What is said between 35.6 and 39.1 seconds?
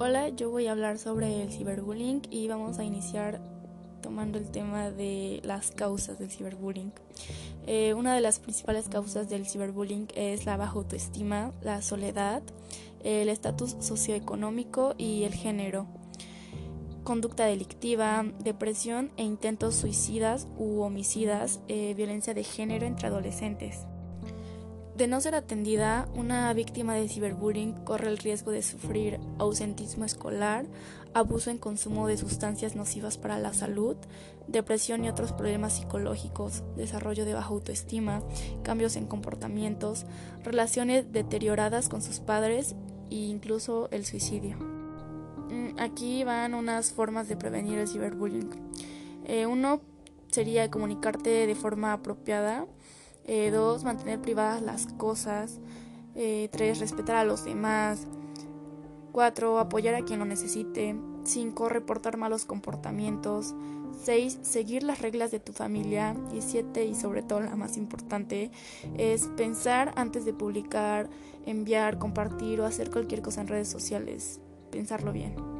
psicológicos, desarrollo de baja autoestima, cambios en